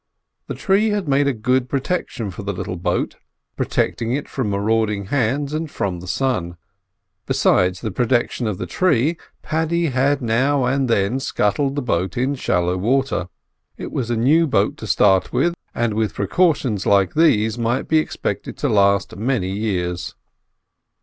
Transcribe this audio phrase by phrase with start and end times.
[0.47, 3.17] The tree had made a good protection for the little boat,
[3.55, 6.57] protecting it from marauding hands and from the sun;
[7.27, 12.33] besides the protection of the tree Paddy had now and then scuttled the boat in
[12.33, 13.29] shallow water.
[13.77, 17.99] It was a new boat to start with, and with precautions like these might be
[17.99, 20.15] expected to last many years.